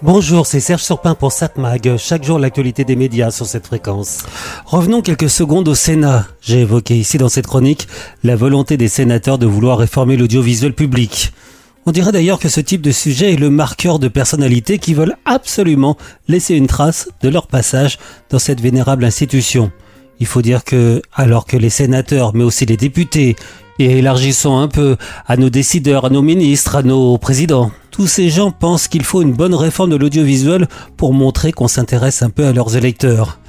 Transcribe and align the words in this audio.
Bonjour, 0.00 0.46
c'est 0.46 0.60
Serge 0.60 0.84
Surpin 0.84 1.16
pour 1.16 1.32
SatMag. 1.32 1.96
Chaque 1.96 2.22
jour, 2.22 2.38
l'actualité 2.38 2.84
des 2.84 2.94
médias 2.94 3.32
sur 3.32 3.46
cette 3.46 3.66
fréquence. 3.66 4.22
Revenons 4.64 5.02
quelques 5.02 5.28
secondes 5.28 5.66
au 5.66 5.74
Sénat. 5.74 6.24
J'ai 6.40 6.60
évoqué 6.60 6.94
ici 6.94 7.18
dans 7.18 7.28
cette 7.28 7.48
chronique 7.48 7.88
la 8.22 8.36
volonté 8.36 8.76
des 8.76 8.86
sénateurs 8.86 9.38
de 9.38 9.46
vouloir 9.46 9.76
réformer 9.78 10.16
l'audiovisuel 10.16 10.72
public. 10.72 11.32
On 11.84 11.90
dirait 11.90 12.12
d'ailleurs 12.12 12.38
que 12.38 12.48
ce 12.48 12.60
type 12.60 12.80
de 12.80 12.92
sujet 12.92 13.32
est 13.32 13.38
le 13.38 13.50
marqueur 13.50 13.98
de 13.98 14.06
personnalités 14.06 14.78
qui 14.78 14.94
veulent 14.94 15.16
absolument 15.24 15.96
laisser 16.28 16.54
une 16.54 16.68
trace 16.68 17.08
de 17.20 17.28
leur 17.28 17.48
passage 17.48 17.98
dans 18.30 18.38
cette 18.38 18.60
vénérable 18.60 19.04
institution. 19.04 19.72
Il 20.20 20.26
faut 20.26 20.42
dire 20.42 20.62
que, 20.62 21.02
alors 21.12 21.44
que 21.44 21.56
les 21.56 21.70
sénateurs, 21.70 22.36
mais 22.36 22.44
aussi 22.44 22.66
les 22.66 22.76
députés, 22.76 23.34
et 23.80 23.98
élargissons 23.98 24.58
un 24.58 24.68
peu 24.68 24.96
à 25.26 25.36
nos 25.36 25.50
décideurs, 25.50 26.04
à 26.04 26.10
nos 26.10 26.22
ministres, 26.22 26.76
à 26.76 26.82
nos 26.82 27.18
présidents. 27.18 27.72
Tous 27.98 28.06
ces 28.06 28.30
gens 28.30 28.52
pensent 28.52 28.86
qu'il 28.86 29.02
faut 29.02 29.22
une 29.22 29.32
bonne 29.32 29.56
réforme 29.56 29.90
de 29.90 29.96
l'audiovisuel 29.96 30.68
pour 30.96 31.12
montrer 31.12 31.50
qu'on 31.50 31.66
s'intéresse 31.66 32.22
un 32.22 32.30
peu 32.30 32.46
à 32.46 32.52
leurs 32.52 32.76
électeurs, 32.76 33.40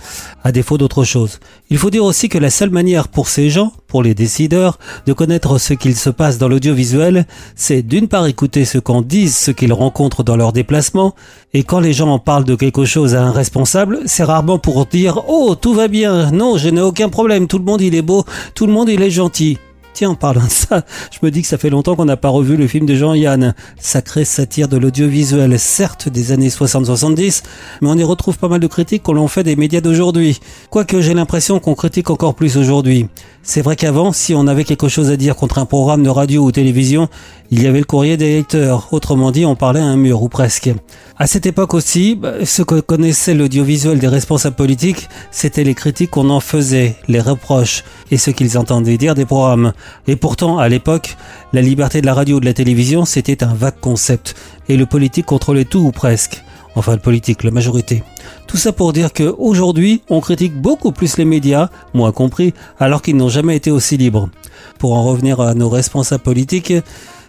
à 0.44 0.52
défaut 0.52 0.80
d'autre 0.80 1.04
chose. 1.04 1.40
Il 1.70 1.78
faut 1.78 1.92
dire 1.92 2.04
aussi 2.04 2.30
que 2.30 2.40
la 2.40 2.50
seule 2.50 2.72
manière 2.72 3.10
pour 3.10 3.28
ces 3.28 3.52
gens, 3.52 3.72
pour 3.86 4.02
les 4.02 4.16
décideurs, 4.16 4.80
de 5.06 5.14
connaître 5.14 5.60
ce 5.60 5.76
qu'il 5.76 5.96
se 5.96 6.10
passe 6.10 6.40
dans 6.40 6.48
l'audiovisuel, 6.48 7.28
c'est 7.56 7.84
d'une 7.84 8.08
part 8.08 8.26
écouter 8.26 8.66
ce 8.66 8.80
qu'en 8.80 9.04
disent 9.04 9.38
ce 9.38 9.52
qu'ils 9.52 9.72
rencontrent 9.72 10.24
dans 10.24 10.36
leurs 10.36 10.52
déplacements, 10.52 11.14
et 11.54 11.62
quand 11.62 11.80
les 11.80 11.94
gens 11.94 12.10
en 12.10 12.18
parlent 12.18 12.44
de 12.44 12.56
quelque 12.56 12.86
chose 12.86 13.14
à 13.14 13.22
un 13.22 13.32
responsable, 13.32 14.00
c'est 14.08 14.24
rarement 14.24 14.58
pour 14.58 14.88
dire 14.88 15.22
«Oh, 15.28 15.54
tout 15.54 15.76
va 15.76 15.88
bien, 15.88 16.32
non, 16.32 16.58
je 16.58 16.70
n'ai 16.70 16.82
aucun 16.82 17.10
problème, 17.10 17.46
tout 17.46 17.60
le 17.60 17.66
monde 17.66 17.82
il 17.82 17.94
est 17.94 18.02
beau, 18.02 18.26
tout 18.56 18.66
le 18.66 18.74
monde 18.74 18.90
il 18.90 19.04
est 19.04 19.12
gentil». 19.12 19.60
Tiens, 19.94 20.12
en 20.12 20.16
parlant 20.16 20.46
de 20.46 20.50
ça, 20.50 20.84
je 21.12 21.20
me 21.24 21.32
dis 21.32 21.42
que 21.42 21.48
ça 21.48 21.58
fait 21.58 21.70
longtemps 21.70 21.96
qu'on 21.96 22.06
n'a 22.06 22.18
pas 22.18 22.30
revu 22.30 22.56
le 22.56 22.68
film 22.68 22.86
de 22.86 22.96
Jean-Yann. 22.96 23.54
Sacré 23.78 24.24
satire 24.24 24.68
de 24.68 24.78
l'audiovisuel, 24.78 25.60
certes 25.60 26.10
des 26.10 26.32
années 26.32 26.50
60-70, 26.50 27.44
mais 27.82 27.90
on 27.90 27.96
y 27.96 28.04
retrouve 28.04 28.38
pas 28.38 28.48
mal 28.48 28.60
de 28.60 28.68
critiques 28.68 29.04
qu'on 29.04 29.14
l'on 29.14 29.28
fait 29.28 29.44
des 29.44 29.56
médias 29.56 29.82
d'aujourd'hui. 29.82 30.40
Quoique 30.70 31.02
j'ai 31.02 31.14
l'impression 31.14 31.60
qu'on 31.60 31.76
critique 31.76 32.10
encore 32.10 32.36
plus 32.36 32.58
aujourd'hui. 32.58 33.08
C'est 33.42 33.62
vrai 33.62 33.76
qu'avant, 33.76 34.12
si 34.12 34.36
on 34.36 34.48
avait 34.48 34.64
quelque 34.64 34.90
chose 34.90 35.10
à 35.10 35.18
dire 35.18 35.36
contre 35.36 35.58
un 35.58 35.66
programme 35.66 36.04
de 36.04 36.10
radio 36.10 36.44
ou 36.44 36.52
télévision, 36.52 37.10
il 37.52 37.64
y 37.64 37.68
avait 37.68 37.80
le 37.80 37.86
courrier 37.86 38.16
des 38.16 38.36
lecteurs. 38.36 38.90
Autrement 38.92 39.32
dit, 39.32 39.46
on 39.46 39.56
parlait 39.56 39.80
à 39.80 39.86
un 39.86 39.96
mur, 39.96 40.22
ou 40.22 40.30
presque. 40.30 40.70
À 41.18 41.26
cette 41.26 41.46
époque 41.46 41.74
aussi, 41.74 42.16
bah, 42.16 42.46
ce 42.46 42.62
que 42.62 42.80
connaissait 42.80 43.34
l'audiovisuel 43.34 43.98
des 43.98 44.08
responsables 44.08 44.56
politiques, 44.56 45.10
c'était 45.32 45.64
les 45.64 45.74
critiques 45.74 46.12
qu'on 46.12 46.30
en 46.30 46.42
faisait, 46.42 46.96
les 47.08 47.22
reproches, 47.22 47.84
et 48.12 48.18
ce 48.18 48.30
qu'ils 48.30 48.58
entendaient 48.58 48.98
dire 48.98 49.16
des 49.16 49.26
programmes. 49.26 49.74
Et 50.08 50.16
pourtant, 50.16 50.58
à 50.58 50.70
l'époque, 50.70 51.18
la 51.54 51.62
liberté 51.62 52.02
de 52.02 52.06
la 52.06 52.14
radio 52.14 52.38
ou 52.38 52.40
de 52.40 52.46
la 52.46 52.54
télévision, 52.54 53.06
c'était 53.06 53.44
un 53.44 53.54
vague 53.54 53.80
concept, 53.80 54.36
et 54.68 54.78
le 54.78 54.86
politique 54.86 55.26
contrôlait 55.26 55.66
tout 55.66 55.80
ou 55.80 55.92
presque. 55.92 56.44
Enfin, 56.76 56.94
le 56.94 57.00
politique, 57.00 57.44
la 57.44 57.52
majorité. 57.52 58.04
Tout 58.48 58.58
ça 58.58 58.72
pour 58.72 58.94
dire 58.94 59.12
que 59.12 59.36
aujourd'hui, 59.38 60.02
on 60.10 60.22
critique 60.22 60.56
beaucoup 60.56 60.92
plus 60.92 61.18
les 61.18 61.26
médias, 61.26 61.70
moi 61.94 62.12
compris, 62.12 62.54
alors 62.80 63.02
qu'ils 63.02 63.18
n'ont 63.18 63.30
jamais 63.30 63.56
été 63.56 63.72
aussi 63.72 63.98
libres. 63.98 64.30
Pour 64.78 64.94
en 64.94 65.04
revenir 65.04 65.42
à 65.42 65.56
nos 65.56 65.70
responsables 65.70 66.24
politiques, 66.24 66.74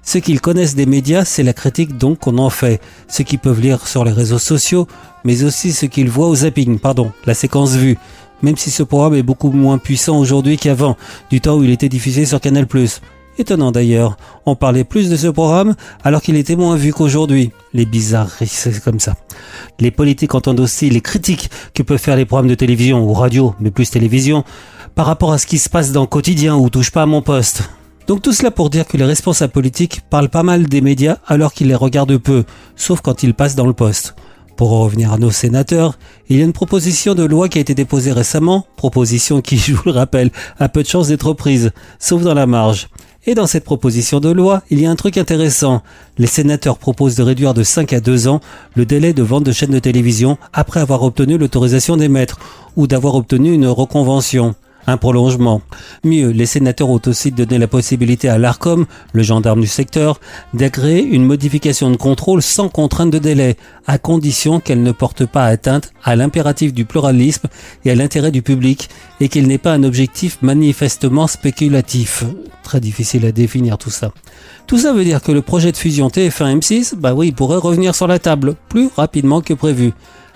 ce 0.02 0.18
qu'ils 0.18 0.40
connaissent 0.40 0.74
des 0.74 0.86
médias, 0.86 1.24
c'est 1.24 1.42
la 1.42 1.52
critique 1.52 1.98
donc 1.98 2.20
qu'on 2.20 2.38
en 2.38 2.50
fait, 2.50 2.80
ce 3.08 3.22
qu'ils 3.22 3.38
peuvent 3.38 3.60
lire 3.60 3.86
sur 3.86 4.04
les 4.04 4.12
réseaux 4.12 4.38
sociaux, 4.38 4.86
mais 5.24 5.44
aussi 5.44 5.72
ce 5.72 5.86
qu'ils 5.86 6.10
voient 6.10 6.28
au 6.28 6.36
zapping, 6.36 6.78
pardon, 6.78 7.12
la 7.26 7.34
séquence 7.34 7.72
vue. 7.72 7.98
Même 8.42 8.56
si 8.56 8.70
ce 8.70 8.82
programme 8.82 9.14
est 9.14 9.22
beaucoup 9.22 9.50
moins 9.50 9.78
puissant 9.78 10.18
aujourd'hui 10.18 10.56
qu'avant, 10.56 10.96
du 11.30 11.40
temps 11.40 11.56
où 11.56 11.64
il 11.64 11.70
était 11.70 11.88
diffusé 11.88 12.24
sur 12.24 12.40
Canal+. 12.40 12.66
Étonnant 13.38 13.72
d'ailleurs, 13.72 14.16
on 14.44 14.54
parlait 14.54 14.84
plus 14.84 15.08
de 15.08 15.16
ce 15.16 15.28
programme 15.28 15.74
alors 16.04 16.20
qu'il 16.20 16.36
était 16.36 16.56
moins 16.56 16.76
vu 16.76 16.92
qu'aujourd'hui. 16.92 17.52
Les 17.72 17.86
bizarreries, 17.86 18.46
c'est 18.46 18.82
comme 18.82 19.00
ça. 19.00 19.14
Les 19.78 19.90
politiques 19.90 20.34
entendent 20.34 20.60
aussi 20.60 20.90
les 20.90 21.00
critiques 21.00 21.50
que 21.72 21.82
peuvent 21.82 21.98
faire 21.98 22.16
les 22.16 22.26
programmes 22.26 22.48
de 22.48 22.54
télévision 22.54 23.02
ou 23.02 23.14
radio, 23.14 23.54
mais 23.60 23.70
plus 23.70 23.90
télévision, 23.90 24.44
par 24.94 25.06
rapport 25.06 25.32
à 25.32 25.38
ce 25.38 25.46
qui 25.46 25.58
se 25.58 25.70
passe 25.70 25.92
dans 25.92 26.02
le 26.02 26.06
quotidien 26.06 26.56
ou 26.56 26.68
touche 26.68 26.90
pas 26.90 27.02
à 27.02 27.06
mon 27.06 27.22
poste. 27.22 27.62
Donc 28.06 28.22
tout 28.22 28.32
cela 28.32 28.50
pour 28.50 28.70
dire 28.70 28.86
que 28.86 28.96
les 28.96 29.04
responsables 29.04 29.52
politiques 29.52 30.02
parlent 30.10 30.28
pas 30.28 30.42
mal 30.42 30.66
des 30.66 30.80
médias 30.80 31.18
alors 31.26 31.52
qu'ils 31.52 31.68
les 31.68 31.74
regardent 31.74 32.18
peu, 32.18 32.44
sauf 32.74 33.00
quand 33.00 33.22
ils 33.22 33.34
passent 33.34 33.54
dans 33.54 33.66
le 33.66 33.72
poste. 33.72 34.16
Pour 34.60 34.72
revenir 34.72 35.10
à 35.10 35.16
nos 35.16 35.30
sénateurs, 35.30 35.98
il 36.28 36.36
y 36.36 36.42
a 36.42 36.44
une 36.44 36.52
proposition 36.52 37.14
de 37.14 37.24
loi 37.24 37.48
qui 37.48 37.56
a 37.56 37.62
été 37.62 37.74
déposée 37.74 38.12
récemment, 38.12 38.66
proposition 38.76 39.40
qui, 39.40 39.56
je 39.56 39.72
vous 39.72 39.84
le 39.86 39.92
rappelle, 39.92 40.30
a 40.58 40.68
peu 40.68 40.82
de 40.82 40.86
chances 40.86 41.08
d'être 41.08 41.32
prise, 41.32 41.70
sauf 41.98 42.20
dans 42.20 42.34
la 42.34 42.44
marge. 42.44 42.90
Et 43.24 43.34
dans 43.34 43.46
cette 43.46 43.64
proposition 43.64 44.20
de 44.20 44.28
loi, 44.28 44.62
il 44.68 44.78
y 44.78 44.84
a 44.84 44.90
un 44.90 44.96
truc 44.96 45.16
intéressant. 45.16 45.82
Les 46.18 46.26
sénateurs 46.26 46.76
proposent 46.76 47.14
de 47.14 47.22
réduire 47.22 47.54
de 47.54 47.62
5 47.62 47.94
à 47.94 48.00
2 48.00 48.28
ans 48.28 48.42
le 48.74 48.84
délai 48.84 49.14
de 49.14 49.22
vente 49.22 49.44
de 49.44 49.52
chaînes 49.52 49.70
de 49.70 49.78
télévision 49.78 50.36
après 50.52 50.80
avoir 50.80 51.04
obtenu 51.04 51.38
l'autorisation 51.38 51.96
d'émettre 51.96 52.38
ou 52.76 52.86
d'avoir 52.86 53.14
obtenu 53.14 53.54
une 53.54 53.66
reconvention 53.66 54.54
un 54.86 54.96
prolongement. 54.96 55.62
Mieux, 56.04 56.30
les 56.30 56.46
sénateurs 56.46 56.88
ont 56.88 57.00
aussi 57.06 57.30
donné 57.30 57.58
la 57.58 57.68
possibilité 57.68 58.28
à 58.28 58.38
l'ARCOM, 58.38 58.86
le 59.12 59.22
gendarme 59.22 59.60
du 59.60 59.66
secteur, 59.66 60.20
d'agréer 60.54 61.02
une 61.02 61.24
modification 61.24 61.90
de 61.90 61.96
contrôle 61.96 62.42
sans 62.42 62.68
contrainte 62.68 63.10
de 63.10 63.18
délai, 63.18 63.56
à 63.86 63.98
condition 63.98 64.60
qu'elle 64.60 64.82
ne 64.82 64.92
porte 64.92 65.26
pas 65.26 65.46
atteinte 65.46 65.92
à 66.04 66.16
l'impératif 66.16 66.72
du 66.72 66.84
pluralisme 66.84 67.48
et 67.84 67.90
à 67.90 67.94
l'intérêt 67.94 68.30
du 68.30 68.42
public, 68.42 68.88
et 69.20 69.28
qu'elle 69.28 69.46
n'ait 69.46 69.58
pas 69.58 69.72
un 69.72 69.82
objectif 69.82 70.38
manifestement 70.42 71.26
spéculatif. 71.26 72.24
Très 72.62 72.80
difficile 72.80 73.26
à 73.26 73.32
définir 73.32 73.78
tout 73.78 73.90
ça. 73.90 74.12
Tout 74.66 74.78
ça 74.78 74.92
veut 74.92 75.04
dire 75.04 75.22
que 75.22 75.32
le 75.32 75.42
projet 75.42 75.72
de 75.72 75.76
fusion 75.76 76.08
TF1-M6, 76.08 76.94
bah 76.94 77.14
oui, 77.14 77.32
pourrait 77.32 77.56
revenir 77.56 77.94
sur 77.94 78.06
la 78.06 78.18
table, 78.18 78.54
plus 78.68 78.88
rapidement 78.96 79.40
que 79.40 79.54
prévu 79.54 79.92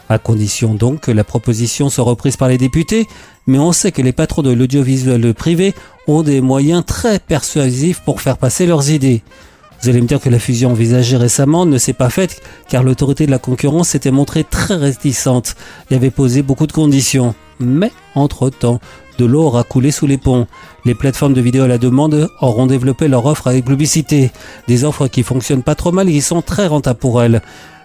à 0.08 0.18
condition 0.18 0.74
donc 0.74 1.00
que 1.00 1.10
la 1.10 1.24
proposition 1.24 1.88
soit 1.88 2.04
reprise 2.04 2.36
par 2.36 2.48
les 2.48 2.58
députés, 2.58 3.06
mais 3.46 3.58
on 3.58 3.72
sait 3.72 3.92
que 3.92 4.02
les 4.02 4.12
patrons 4.12 4.42
de 4.42 4.52
l'audiovisuel 4.52 5.34
privé 5.34 5.74
ont 6.06 6.22
des 6.22 6.40
moyens 6.40 6.84
très 6.84 7.18
persuasifs 7.18 8.00
pour 8.04 8.20
faire 8.20 8.38
passer 8.38 8.66
leurs 8.66 8.90
idées. 8.90 9.22
Vous 9.82 9.90
allez 9.90 10.00
me 10.00 10.06
dire 10.06 10.20
que 10.20 10.30
la 10.30 10.38
fusion 10.38 10.70
envisagée 10.70 11.16
récemment 11.16 11.66
ne 11.66 11.76
s'est 11.76 11.92
pas 11.92 12.08
faite 12.08 12.40
car 12.68 12.82
l'autorité 12.82 13.26
de 13.26 13.30
la 13.30 13.38
concurrence 13.38 13.90
s'était 13.90 14.10
montrée 14.10 14.44
très 14.44 14.76
réticente 14.76 15.56
et 15.90 15.94
avait 15.96 16.10
posé 16.10 16.42
beaucoup 16.42 16.66
de 16.66 16.72
conditions. 16.72 17.34
Mais, 17.60 17.92
entre-temps, 18.14 18.80
de 19.18 19.24
l'eau 19.26 19.42
aura 19.42 19.62
coulé 19.62 19.90
sous 19.90 20.06
les 20.06 20.16
ponts. 20.16 20.46
Les 20.84 20.94
plateformes 20.94 21.34
de 21.34 21.40
vidéo 21.40 21.64
à 21.64 21.68
la 21.68 21.78
demande 21.78 22.28
auront 22.40 22.66
développé 22.66 23.08
leur 23.08 23.26
offre 23.26 23.46
avec 23.46 23.64
publicité. 23.64 24.32
Des 24.68 24.84
offres 24.84 25.06
qui 25.06 25.22
fonctionnent 25.22 25.62
pas 25.62 25.74
trop 25.74 25.92
mal 25.92 26.08
et 26.08 26.12
qui 26.12 26.22
sont 26.22 26.42
très 26.42 26.66
rentables 26.66 26.98
pour 26.98 27.22
elles 27.22 27.42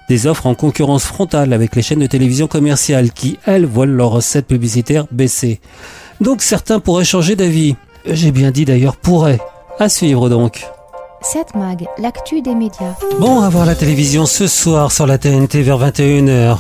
des 0.10 0.28
offres 0.28 0.48
en 0.48 0.56
concurrence 0.56 1.06
frontale 1.06 1.54
avec 1.54 1.76
les 1.76 1.82
chaînes 1.82 2.00
de 2.00 2.08
télévision 2.08 2.48
commerciales 2.48 3.12
qui, 3.12 3.40
elles, 3.46 3.66
voient 3.66 3.86
leurs 3.86 4.10
recettes 4.10 4.48
publicitaires 4.48 5.06
baisser. 5.12 5.62
Donc 6.20 6.42
certains 6.42 6.80
pourraient 6.80 7.06
changer 7.06 7.36
d'avis. 7.36 7.76
J'ai 8.06 8.32
bien 8.32 8.52
dit 8.52 8.66
d'ailleurs 8.66 8.98
pourraient. 8.98 9.40
À 9.78 9.88
suivre 9.88 10.28
donc. 10.28 10.66
7 11.22 11.56
Mag, 11.56 11.86
l'actu 11.98 12.42
des 12.42 12.56
médias. 12.56 12.96
Bon, 13.20 13.42
à 13.42 13.50
voir 13.50 13.66
la 13.66 13.76
télévision 13.76 14.26
ce 14.26 14.48
soir 14.48 14.92
sur 14.92 15.06
la 15.06 15.18
TNT 15.18 15.62
vers 15.62 15.80
21h. 15.80 16.58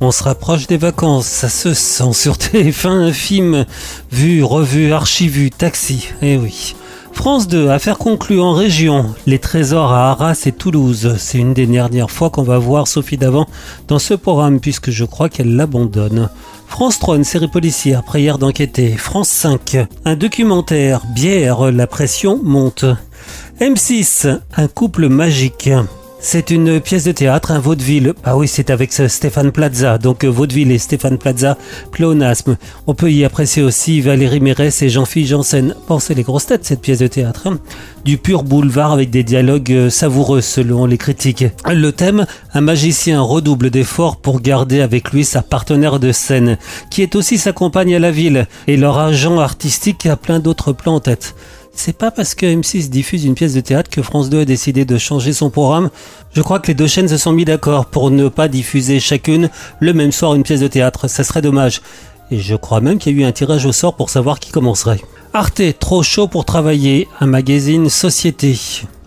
On 0.00 0.10
se 0.10 0.22
rapproche 0.22 0.66
des 0.66 0.76
vacances, 0.76 1.26
ça 1.26 1.48
se 1.48 1.72
sent 1.72 2.12
sur 2.12 2.34
TF1 2.34 2.88
un 2.88 3.12
film 3.12 3.64
vu, 4.12 4.44
revu, 4.44 4.92
archivu, 4.92 5.50
taxi. 5.50 6.08
Eh 6.20 6.36
oui. 6.36 6.76
France 7.16 7.48
2, 7.48 7.70
affaire 7.70 7.98
conclue 7.98 8.40
en 8.40 8.52
région. 8.52 9.06
Les 9.26 9.40
trésors 9.40 9.92
à 9.92 10.10
Arras 10.10 10.40
et 10.46 10.52
Toulouse. 10.52 11.16
C'est 11.18 11.38
une 11.38 11.54
des 11.54 11.66
dernières 11.66 12.10
fois 12.10 12.30
qu'on 12.30 12.44
va 12.44 12.58
voir 12.58 12.86
Sophie 12.86 13.16
Davant 13.16 13.46
dans 13.88 13.98
ce 13.98 14.14
programme 14.14 14.60
puisque 14.60 14.90
je 14.90 15.04
crois 15.04 15.28
qu'elle 15.28 15.56
l'abandonne. 15.56 16.28
France 16.68 17.00
3, 17.00 17.16
une 17.16 17.24
série 17.24 17.48
policière, 17.48 18.04
prière 18.04 18.38
d'enquêter. 18.38 18.90
France 18.96 19.30
5, 19.30 19.88
un 20.04 20.14
documentaire, 20.14 21.00
bière, 21.14 21.72
la 21.72 21.88
pression 21.88 22.38
monte. 22.44 22.84
M6, 23.60 24.38
un 24.56 24.68
couple 24.68 25.08
magique. 25.08 25.70
C'est 26.18 26.50
une 26.50 26.80
pièce 26.80 27.04
de 27.04 27.12
théâtre, 27.12 27.52
un 27.52 27.58
vaudeville. 27.58 28.14
Ah 28.24 28.36
oui, 28.36 28.48
c'est 28.48 28.70
avec 28.70 28.90
Stéphane 28.92 29.52
Plaza. 29.52 29.98
Donc 29.98 30.24
euh, 30.24 30.28
vaudeville 30.28 30.72
et 30.72 30.78
Stéphane 30.78 31.18
Plaza, 31.18 31.58
pléonasme. 31.92 32.56
On 32.86 32.94
peut 32.94 33.12
y 33.12 33.24
apprécier 33.24 33.62
aussi 33.62 34.00
Valérie 34.00 34.40
Mérès 34.40 34.82
et 34.82 34.88
Jean-Philippe 34.88 35.28
Janssen. 35.28 35.74
Pensez 35.86 36.14
les 36.14 36.22
grosses 36.22 36.46
têtes, 36.46 36.64
cette 36.64 36.80
pièce 36.80 37.00
de 37.00 37.06
théâtre. 37.06 37.46
Hein. 37.46 37.58
Du 38.04 38.16
pur 38.16 38.44
boulevard 38.44 38.92
avec 38.92 39.10
des 39.10 39.24
dialogues 39.24 39.70
euh, 39.70 39.90
savoureux 39.90 40.40
selon 40.40 40.86
les 40.86 40.98
critiques. 40.98 41.44
Le 41.68 41.92
thème, 41.92 42.26
un 42.54 42.60
magicien 42.62 43.20
redouble 43.20 43.70
d'efforts 43.70 44.16
pour 44.16 44.40
garder 44.40 44.80
avec 44.80 45.12
lui 45.12 45.24
sa 45.24 45.42
partenaire 45.42 46.00
de 46.00 46.12
scène, 46.12 46.56
qui 46.90 47.02
est 47.02 47.14
aussi 47.14 47.36
sa 47.36 47.52
compagne 47.52 47.94
à 47.94 47.98
la 47.98 48.10
ville, 48.10 48.46
et 48.66 48.78
leur 48.78 48.98
agent 48.98 49.38
artistique 49.38 50.06
a 50.06 50.16
plein 50.16 50.40
d'autres 50.40 50.72
plans 50.72 50.96
en 50.96 51.00
tête. 51.00 51.34
C'est 51.78 51.96
pas 51.96 52.10
parce 52.10 52.34
que 52.34 52.46
M6 52.46 52.88
diffuse 52.88 53.26
une 53.26 53.34
pièce 53.34 53.52
de 53.52 53.60
théâtre 53.60 53.90
que 53.90 54.00
France 54.00 54.30
2 54.30 54.40
a 54.40 54.44
décidé 54.46 54.86
de 54.86 54.96
changer 54.96 55.34
son 55.34 55.50
programme. 55.50 55.90
Je 56.34 56.40
crois 56.40 56.58
que 56.58 56.68
les 56.68 56.74
deux 56.74 56.86
chaînes 56.86 57.06
se 57.06 57.18
sont 57.18 57.32
mis 57.32 57.44
d'accord 57.44 57.86
pour 57.86 58.10
ne 58.10 58.28
pas 58.28 58.48
diffuser 58.48 58.98
chacune 58.98 59.50
le 59.78 59.92
même 59.92 60.10
soir 60.10 60.34
une 60.34 60.42
pièce 60.42 60.60
de 60.60 60.68
théâtre. 60.68 61.06
Ça 61.06 61.22
serait 61.22 61.42
dommage. 61.42 61.82
Et 62.30 62.40
je 62.40 62.56
crois 62.56 62.80
même 62.80 62.98
qu'il 62.98 63.16
y 63.16 63.22
a 63.22 63.24
eu 63.24 63.28
un 63.28 63.32
tirage 63.32 63.66
au 63.66 63.72
sort 63.72 63.94
pour 63.94 64.08
savoir 64.08 64.40
qui 64.40 64.50
commencerait. 64.50 65.00
Arte, 65.34 65.78
trop 65.78 66.02
chaud 66.02 66.26
pour 66.26 66.46
travailler. 66.46 67.08
Un 67.20 67.26
magazine 67.26 67.90
Société. 67.90 68.58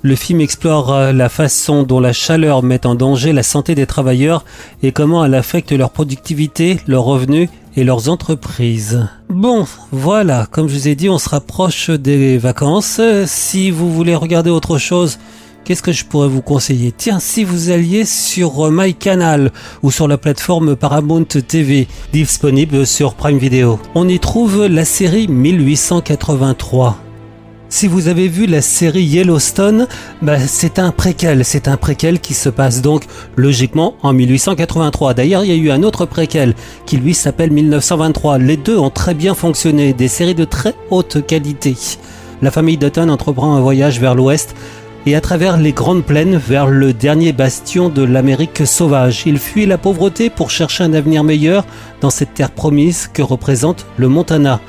Le 0.03 0.15
film 0.15 0.39
explore 0.39 0.93
euh, 0.93 1.11
la 1.11 1.27
façon 1.27 1.83
dont 1.83 1.99
la 1.99 2.13
chaleur 2.13 2.63
met 2.63 2.85
en 2.85 2.95
danger 2.95 3.33
la 3.33 3.43
santé 3.43 3.75
des 3.75 3.87
travailleurs 3.87 4.45
et 4.83 4.93
comment 4.93 5.25
elle 5.25 5.33
affecte 5.33 5.71
leur 5.71 5.89
productivité, 5.89 6.79
leurs 6.87 7.03
revenus 7.03 7.49
et 7.75 7.83
leurs 7.83 8.09
entreprises. 8.09 9.07
Bon, 9.29 9.65
voilà, 9.91 10.47
comme 10.51 10.67
je 10.67 10.75
vous 10.75 10.87
ai 10.87 10.95
dit, 10.95 11.09
on 11.09 11.19
se 11.19 11.29
rapproche 11.29 11.89
des 11.89 12.37
vacances. 12.37 13.01
Si 13.25 13.71
vous 13.71 13.93
voulez 13.93 14.15
regarder 14.15 14.49
autre 14.49 14.77
chose, 14.77 15.19
qu'est-ce 15.63 15.83
que 15.83 15.91
je 15.91 16.05
pourrais 16.05 16.27
vous 16.27 16.41
conseiller? 16.41 16.93
Tiens, 16.95 17.19
si 17.19 17.43
vous 17.43 17.69
alliez 17.69 18.05
sur 18.05 18.71
MyCanal 18.71 19.51
ou 19.83 19.91
sur 19.91 20.07
la 20.07 20.17
plateforme 20.17 20.75
Paramount 20.75 21.25
TV, 21.25 21.87
disponible 22.11 22.85
sur 22.85 23.13
Prime 23.13 23.37
Video, 23.37 23.79
on 23.95 24.07
y 24.07 24.19
trouve 24.19 24.65
la 24.65 24.85
série 24.85 25.27
1883. 25.27 27.08
Si 27.71 27.85
vous 27.85 28.07
avez 28.07 28.27
vu 28.27 28.47
la 28.47 28.63
série 28.63 29.03
Yellowstone, 29.03 29.87
bah, 30.23 30.39
c'est 30.39 30.79
un 30.79 30.89
préquel, 30.89 31.45
c'est 31.45 31.67
un 31.67 31.77
préquel 31.77 32.19
qui 32.19 32.33
se 32.33 32.49
passe 32.49 32.81
donc 32.81 33.03
logiquement 33.35 33.93
en 34.01 34.11
1883. 34.11 35.13
D'ailleurs, 35.13 35.43
il 35.43 35.51
y 35.51 35.53
a 35.53 35.55
eu 35.55 35.69
un 35.69 35.83
autre 35.83 36.07
préquel 36.07 36.55
qui 36.87 36.97
lui 36.97 37.13
s'appelle 37.13 37.51
1923. 37.51 38.39
Les 38.39 38.57
deux 38.57 38.79
ont 38.79 38.89
très 38.89 39.13
bien 39.13 39.35
fonctionné, 39.35 39.93
des 39.93 40.07
séries 40.07 40.33
de 40.33 40.45
très 40.45 40.73
haute 40.89 41.23
qualité. 41.27 41.75
La 42.41 42.49
famille 42.49 42.77
Dutton 42.77 43.07
entreprend 43.07 43.55
un 43.55 43.61
voyage 43.61 43.99
vers 43.99 44.15
l'ouest 44.15 44.55
et 45.05 45.15
à 45.15 45.21
travers 45.21 45.57
les 45.57 45.71
grandes 45.71 46.03
plaines 46.03 46.37
vers 46.37 46.65
le 46.65 46.91
dernier 46.91 47.33
bastion 47.33 47.89
de 47.89 48.01
l'Amérique 48.01 48.65
sauvage. 48.65 49.23
Il 49.27 49.37
fuit 49.37 49.67
la 49.67 49.77
pauvreté 49.77 50.31
pour 50.31 50.49
chercher 50.49 50.85
un 50.85 50.93
avenir 50.93 51.23
meilleur 51.23 51.65
dans 52.01 52.09
cette 52.09 52.33
terre 52.33 52.51
promise 52.51 53.07
que 53.13 53.21
représente 53.21 53.85
le 53.97 54.07
Montana. 54.07 54.59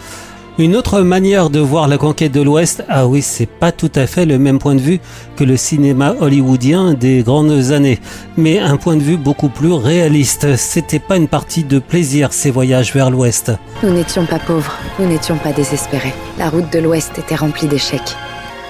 Une 0.61 0.77
autre 0.77 1.01
manière 1.01 1.49
de 1.49 1.59
voir 1.59 1.89
la 1.89 1.97
conquête 1.97 2.33
de 2.33 2.43
l'Ouest, 2.43 2.85
ah 2.91 3.07
oui, 3.07 3.23
c'est 3.23 3.47
pas 3.47 3.73
tout 3.73 3.91
à 3.95 4.07
fait 4.07 4.27
le 4.27 4.39
même 4.39 4.59
point 4.59 4.75
de 4.75 4.81
vue 4.81 5.01
que 5.35 5.43
le 5.43 5.57
cinéma 5.57 6.15
hollywoodien 6.21 6.93
des 6.93 7.23
grandes 7.23 7.73
années, 7.73 7.99
mais 8.37 8.59
un 8.59 8.77
point 8.77 8.97
de 8.97 9.03
vue 9.03 9.17
beaucoup 9.17 9.49
plus 9.49 9.73
réaliste. 9.73 10.57
C'était 10.57 10.99
pas 10.99 11.17
une 11.17 11.29
partie 11.29 11.65
de 11.65 11.79
plaisir 11.79 12.35
ces 12.35 12.51
voyages 12.51 12.93
vers 12.93 13.11
l'Ouest. 13.11 13.53
Nous 13.83 13.89
n'étions 13.89 14.27
pas 14.27 14.39
pauvres, 14.39 14.77
nous 14.99 15.07
n'étions 15.07 15.39
pas 15.39 15.55
désespérés. 15.55 16.13
La 16.37 16.51
route 16.51 16.71
de 16.71 16.79
l'Ouest 16.79 17.19
était 17.19 17.37
remplie 17.37 17.67
d'échecs. 17.67 18.15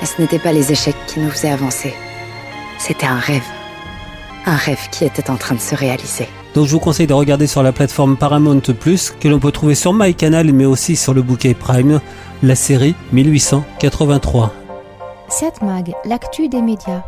Et 0.00 0.06
ce 0.06 0.22
n'étaient 0.22 0.38
pas 0.38 0.52
les 0.52 0.70
échecs 0.70 0.94
qui 1.08 1.18
nous 1.18 1.30
faisaient 1.30 1.50
avancer. 1.50 1.92
C'était 2.78 3.06
un 3.06 3.18
rêve. 3.18 3.42
Un 4.46 4.54
rêve 4.54 4.88
qui 4.92 5.04
était 5.04 5.28
en 5.28 5.36
train 5.36 5.56
de 5.56 5.60
se 5.60 5.74
réaliser. 5.74 6.28
Donc 6.54 6.66
je 6.66 6.72
vous 6.72 6.80
conseille 6.80 7.06
de 7.06 7.14
regarder 7.14 7.46
sur 7.46 7.62
la 7.62 7.72
plateforme 7.72 8.16
Paramount 8.16 8.60
Plus, 8.78 9.12
que 9.18 9.28
l'on 9.28 9.38
peut 9.38 9.52
trouver 9.52 9.74
sur 9.74 9.92
MyCanal 9.92 10.52
mais 10.52 10.64
aussi 10.64 10.96
sur 10.96 11.14
le 11.14 11.22
bouquet 11.22 11.54
Prime, 11.54 12.00
la 12.42 12.54
série 12.54 12.94
1883. 13.12 14.52
7 15.28 15.62
Mag, 15.62 15.92
l'actu 16.04 16.48
des 16.48 16.60
médias. 16.60 17.02